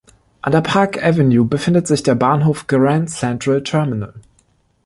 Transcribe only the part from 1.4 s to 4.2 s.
befindet sich der Bahnhof Grand Central Terminal.